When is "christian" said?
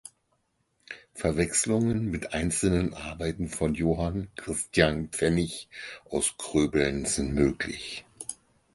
4.35-5.09